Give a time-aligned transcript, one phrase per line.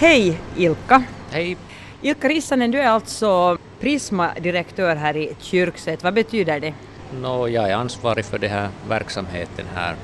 [0.00, 1.02] Hej Ilkka!
[1.30, 1.56] Hej!
[2.02, 6.04] Ilkka Rissanen, du är alltså Prisma-direktör här i Kyrkset.
[6.04, 6.74] Vad betyder det?
[7.20, 9.96] No, jag är ansvarig för den här verksamheten här.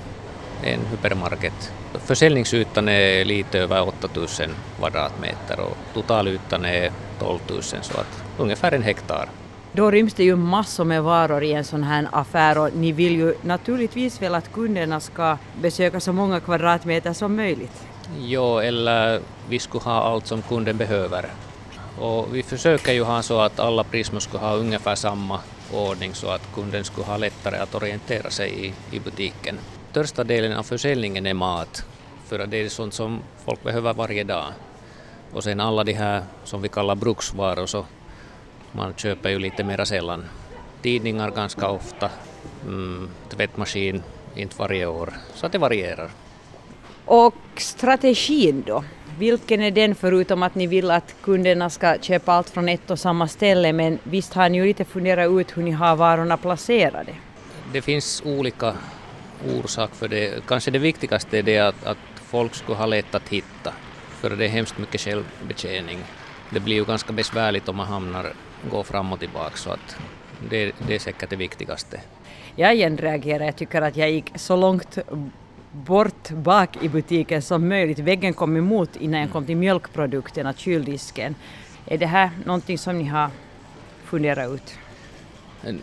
[0.63, 1.73] En hypermarket.
[1.95, 8.83] Försäljningsytan är lite över 8000 kvadratmeter och totalytan är 12 000 så att ungefär en
[8.83, 9.29] hektar.
[9.73, 13.17] Då ryms det ju massor med varor i en sån här affär och ni vill
[13.17, 17.85] ju naturligtvis väl att kunderna ska besöka så många kvadratmeter som möjligt.
[18.19, 21.27] Jo, eller vi skulle ha allt som kunden behöver.
[21.99, 25.41] Och vi försöker ju ha så att alla Prisma ska ha ungefär samma
[25.73, 29.59] ordning så att kunden skulle ha lättare att orientera sig i, i butiken.
[29.91, 31.87] Största delen av försäljningen är mat,
[32.27, 34.53] för det är sånt som folk behöver varje dag.
[35.33, 37.87] Och sen alla de här som vi kallar bruksvaror så
[38.73, 40.25] man köper ju lite mera sällan.
[40.83, 42.11] Tidningar ganska ofta,
[42.65, 44.03] mm, tvättmaskin
[44.35, 46.11] inte varje år, så att det varierar.
[47.05, 48.85] Och strategin då?
[49.19, 52.99] Vilken är den förutom att ni vill att kunderna ska köpa allt från ett och
[52.99, 57.13] samma ställe men visst har ni ju lite funderat ut hur ni har varorna placerade?
[57.73, 58.75] Det finns olika
[59.59, 60.47] orsaker för det.
[60.47, 63.73] Kanske det viktigaste är det att, att folk skulle ha lätt att hitta
[64.21, 65.99] för det är hemskt mycket självbetjäning.
[66.51, 68.33] Det blir ju ganska besvärligt om man hamnar,
[68.71, 69.97] går fram och tillbaka så att
[70.51, 72.01] det, det är säkert det viktigaste.
[72.57, 74.99] Jag igen reagerar, jag tycker att jag gick så långt
[75.75, 77.99] bort bak i butiken som möjligt.
[77.99, 81.35] Väggen kom emot innan jag kom till mjölkprodukterna, kyldisken.
[81.87, 83.31] Är det här någonting som ni har
[84.05, 84.79] funderat ut?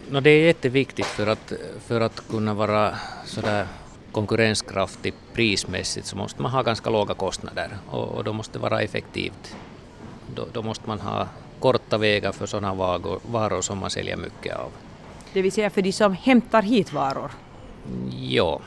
[0.10, 1.54] No, det är jätteviktigt för att,
[1.86, 3.68] för att kunna vara sådär
[4.12, 8.82] konkurrenskraftig prismässigt så måste man ha ganska låga kostnader och, och då måste det vara
[8.82, 9.56] effektivt.
[10.36, 11.28] Då, då måste man ha
[11.60, 14.72] korta vägar för sådana varor, varor som man säljer mycket av.
[15.34, 17.32] Det vill säga för de som hämtar hit varor?
[18.20, 18.62] Ja,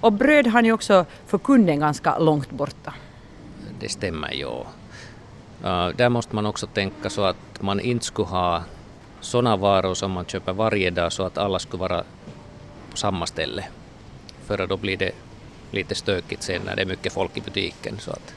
[0.00, 2.94] och bröd har ni också för kunden ganska långt borta.
[3.80, 4.66] Det stämmer, ja.
[5.64, 8.62] Uh, där måste man också tänka så att man inte skulle ha
[9.20, 12.04] sådana varor som man köper varje dag så att alla skulle vara
[12.90, 13.64] på samma ställe.
[14.44, 15.12] För då blir det
[15.70, 17.98] lite stökigt sen när det är mycket folk i butiken.
[17.98, 18.34] Så att,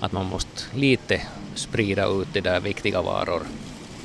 [0.00, 1.20] att man måste lite
[1.54, 3.42] sprida ut de där viktiga varor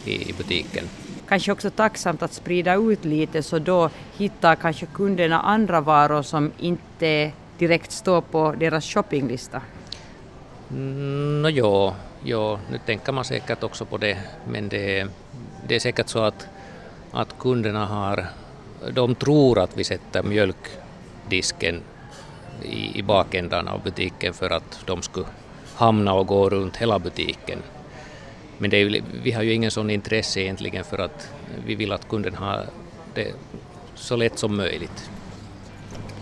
[0.06, 0.90] i, i butiken
[1.28, 6.52] kanske också tacksamt att sprida ut lite så då hittar kanske kunderna andra varor som
[6.58, 9.62] inte direkt står på deras shoppinglista?
[10.72, 11.94] Mm, no, jo,
[12.24, 14.18] jo, nu tänker man säkert också på det,
[14.48, 15.08] men det,
[15.68, 16.48] det är säkert så att,
[17.12, 18.26] att kunderna har,
[18.94, 21.82] de tror att vi sätter mjölkdisken
[22.64, 25.26] i, i bakändan av butiken för att de skulle
[25.76, 27.60] hamna och gå runt hela butiken.
[28.58, 31.32] Men det är, vi har ju ingen sån intresse egentligen för att
[31.66, 32.66] vi vill att kunden har
[33.14, 33.34] det
[33.96, 35.10] så lätt som möjligt.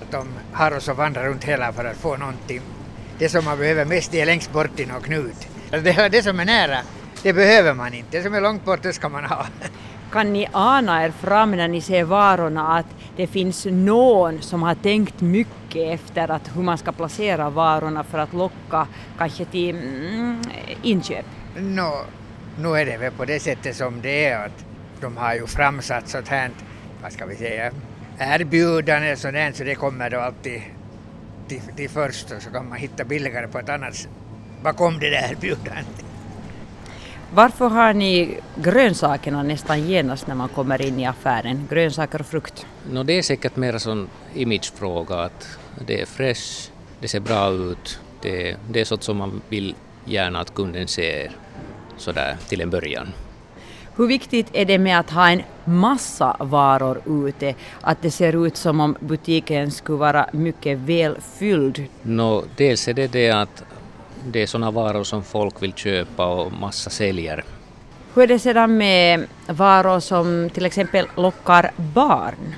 [0.02, 2.62] Att de har oss att vandra runt hela för att få någonting.
[3.20, 5.48] Det som man behöver mest det är längst bort i någon knut.
[5.70, 6.78] Det, det som är nära,
[7.24, 8.18] det behöver man inte.
[8.18, 9.46] Det som är långt bort, det ska man ha.
[10.12, 12.86] Kan ni ana er fram när ni ser varorna att
[13.16, 18.18] det finns någon som har tänkt mycket efter att hur man ska placera varorna för
[18.18, 18.88] att locka
[19.18, 20.42] kanske till mm,
[20.84, 21.26] inköp?
[21.58, 22.06] No,
[22.60, 24.66] nu är det väl på det sättet som det är att
[25.02, 26.52] de har ju framsatt sånt här,
[27.02, 27.72] vad ska vi säga,
[28.20, 30.62] erbjudande sådant så det kommer då alltid
[31.48, 34.08] till, till först och så kan man hitta billigare på ett annat
[34.64, 36.06] bakom det där erbjudandet.
[37.34, 41.68] Varför har ni grönsakerna nästan genast när man kommer in i affären?
[41.70, 42.66] Grönsaker och frukt?
[42.92, 48.00] No, det är säkert mer en imagefråga att det är fresh, det ser bra ut,
[48.22, 51.32] det, det är sånt som man vill gärna att kunden ser
[51.98, 53.14] sådär till en början.
[53.98, 58.58] Hur viktigt är det med att ha en massa varor ute, att det ser ut
[58.58, 61.84] som om butiken skulle vara mycket väl fylld?
[62.02, 63.64] No, dels är det det att
[64.28, 67.44] det är sådana varor som folk vill köpa och massa säljer.
[68.14, 72.56] Hur är det sedan med varor som till exempel lockar barn?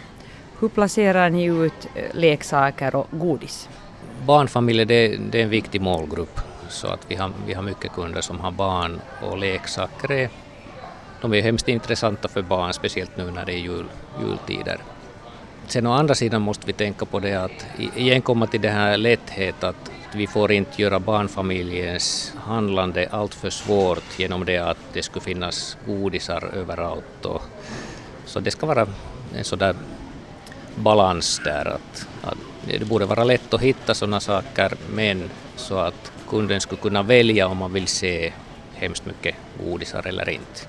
[0.59, 3.69] Hur placerar ni ut leksaker och godis?
[4.25, 8.21] Barnfamiljer det, det är en viktig målgrupp så att vi har, vi har mycket kunder
[8.21, 10.29] som har barn och leksaker är,
[11.21, 13.85] de är hemskt intressanta för barn, speciellt nu när det är jul,
[14.21, 14.77] jultider.
[15.67, 17.65] Sen å andra sidan måste vi tänka på det att
[17.95, 24.19] igen komma till det här lätthet att vi får inte göra barnfamiljens handlande alltför svårt
[24.19, 27.25] genom det att det skulle finnas godisar överallt.
[27.25, 27.41] Och,
[28.25, 28.87] så det ska vara
[29.35, 29.75] en sån där
[30.75, 32.37] balans där att, att
[32.67, 37.47] det borde vara lätt att hitta sådana saker men så att kunden skulle kunna välja
[37.47, 38.33] om man vill se
[38.73, 40.61] hemskt mycket godisar eller inte.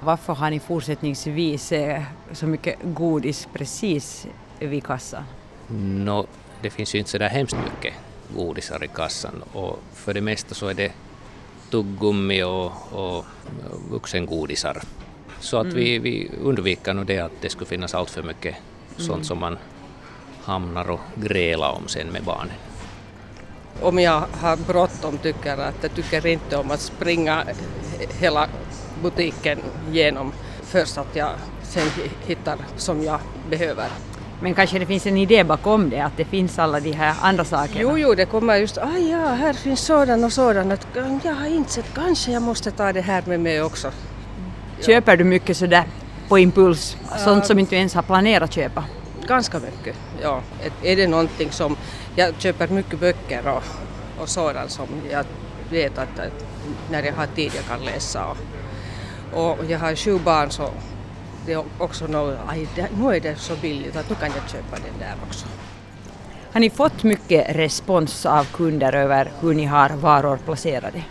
[0.00, 2.02] Varför har ni fortsättningsvis eh,
[2.32, 4.26] så mycket godis precis
[4.58, 5.24] vid kassan?
[5.68, 6.26] No,
[6.62, 7.94] det finns ju inte så där hemskt mycket
[8.36, 10.92] godisar i kassan och för det mesta så är det
[11.70, 13.24] tuggummi och, och
[13.90, 14.82] vuxengodisar.
[15.40, 15.76] Så att mm.
[15.76, 18.56] vi, vi undviker nog det att det skulle finnas allt för mycket
[18.96, 19.24] sånt mm.
[19.24, 19.58] som man
[20.44, 22.56] hamnar och gräla om sen med barnen.
[23.80, 27.44] Om jag har bråttom tycker att jag tycker inte om att springa
[28.18, 28.48] hela
[29.02, 29.58] butiken
[29.90, 30.32] genom
[30.62, 31.30] först att jag
[31.62, 31.88] sen
[32.26, 33.20] hittar som jag
[33.50, 33.86] behöver.
[34.40, 37.44] Men kanske det finns en idé bakom det, att det finns alla de här andra
[37.44, 37.80] sakerna?
[37.80, 40.86] Jo, jo, det kommer just, ah ja, här finns sådan och sådan, att
[41.22, 43.90] jag har insett, kanske jag måste ta det här med mig också.
[44.80, 45.84] Köper du mycket sådär
[46.28, 48.84] på impuls, sånt som inte ens har planerat köpa?
[49.26, 50.42] Ganska mycket, ja.
[50.82, 51.76] Är det någonting som,
[52.16, 53.62] jag köper mycket böcker och,
[54.22, 55.24] och sådant som jag
[55.70, 56.44] vet att, att
[56.90, 58.26] när jag har tid jag kan läsa.
[59.32, 60.70] Och, och jag har sju barn så
[61.46, 62.68] det är också något, aj,
[62.98, 65.46] nu är det så billigt att nu kan jag köpa den där också.
[66.52, 71.04] Har ni fått mycket respons av kunder över hur ni har varor placerade?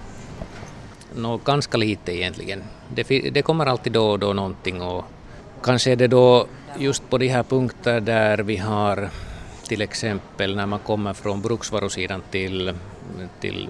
[1.16, 2.63] No, ganska lite egentligen.
[2.89, 5.06] Det, det kommer alltid då och då någonting och
[5.63, 6.48] kanske är det då
[6.78, 9.10] just på de här punkter där vi har
[9.68, 12.74] till exempel när man kommer från bruksvarusidan till,
[13.40, 13.70] till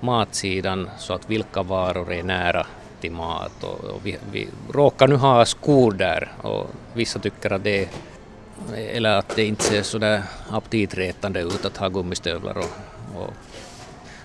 [0.00, 2.66] matsidan så att vilka varor är nära
[3.00, 7.64] till mat och, och vi, vi råkar nu ha skor där och vissa tycker att
[7.64, 7.88] det är
[8.76, 12.70] eller att det inte ser så där aptitretande ut att ha gummistövlar och,
[13.22, 13.34] och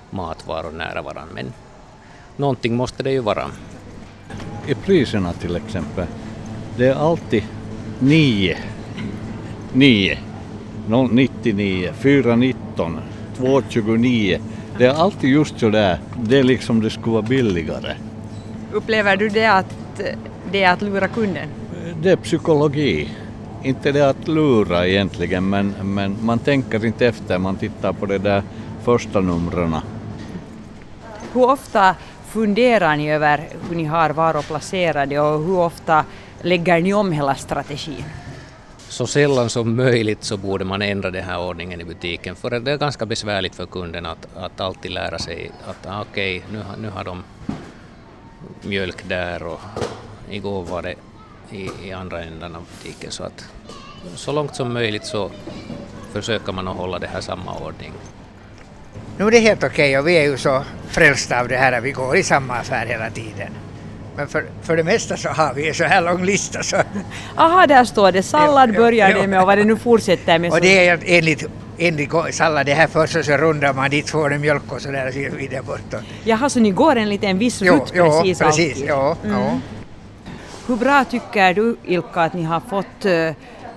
[0.10, 1.34] matvaror nära varandra.
[1.34, 1.54] Men
[2.38, 3.52] någonting måste det ju vara.
[4.68, 6.06] I priserna till exempel,
[6.78, 7.44] det är alltid
[8.04, 8.58] 9,
[9.74, 10.18] 9,
[10.88, 13.00] 099, 419,
[13.38, 14.40] 229.
[14.78, 17.96] Det är alltid just så där, det är liksom det skulle vara billigare.
[18.74, 19.76] Upplever du det att
[20.52, 21.48] det är att lura kunden?
[22.02, 23.10] Det är psykologi.
[23.64, 28.18] Inte det att lura egentligen, men, men man tänker inte efter, man tittar på de
[28.18, 28.44] där
[28.84, 29.76] första numren.
[31.34, 31.96] Hur ofta
[32.34, 36.06] funderar ni över hur ni har varor placerade och hur ofta
[36.42, 38.04] lägger ni om hela strategin?
[38.94, 42.72] Så sällan som möjligt så borde man ändra den här ordningen i butiken för det
[42.72, 46.64] är ganska besvärligt för kunden att, att alltid lära sig att ah, okej, okay, nu,
[46.82, 47.24] nu har de
[48.62, 49.60] mjölk där och
[50.30, 50.96] igår var det
[51.52, 53.46] i, i andra änden av butiken så att
[54.16, 55.32] så långt som möjligt så
[56.12, 57.92] försöker man att hålla det här samma ordning.
[59.18, 61.72] Nu är det helt okej okay och vi är ju så frälsta av det här
[61.72, 63.54] att vi går i samma affär hela tiden.
[64.16, 66.78] Men för, för det mesta så har vi en så här lång lista så...
[67.36, 68.24] Aha, där står det.
[68.24, 70.52] Sallad börjar det med och vad det nu fortsätter med.
[70.52, 71.46] Och det är enligt
[71.78, 75.14] enligt sallad det här först så rundar man dit får det mjölk och sådär och
[75.14, 76.02] så vidare bortåt.
[76.24, 78.90] Jaha, så ni går en liten viss rutt jo, precis jo, precis, alltid?
[78.90, 79.40] Ja, mm.
[79.40, 79.60] ja.
[80.68, 83.32] Hur bra tycker du Ilka att ni har fått uh,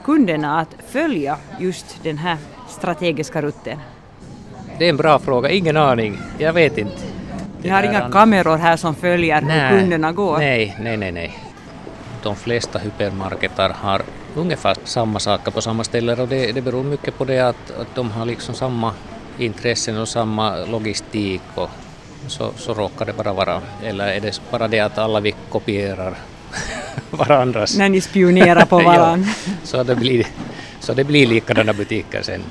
[0.05, 2.37] kunderna att följa just den här
[2.69, 3.79] strategiska rutten?
[4.79, 7.06] Det är en bra fråga, ingen aning, jag vet inte.
[7.63, 10.39] Ni har inga kameror här som följer nej, hur kunderna går?
[10.39, 11.39] Nej, nej, nej, nej.
[12.23, 14.03] De flesta hypermarketar har
[14.35, 17.95] ungefär samma saker på samma ställen och det, det beror mycket på det att, att
[17.95, 18.93] de har liksom samma
[19.39, 21.71] intressen och samma logistik och
[22.27, 23.61] så, så råkar det bara vara.
[23.83, 26.15] Eller är det bara det att alla vi kopierar
[27.11, 27.77] varandras?
[27.77, 29.29] När ni spionerar på varandra.
[29.47, 30.27] ja, så, det blir,
[30.81, 32.43] så det blir likadana butiker sen.